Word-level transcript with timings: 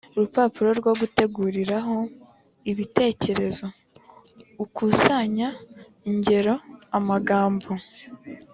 rupapuro 0.17 0.69
rwo 0.79 0.93
guteguriraho 0.99 1.97
ibitekerezo. 2.71 3.65
Ukusanya 4.63 5.47
ingero, 6.09 6.55
amagambo 6.97 7.71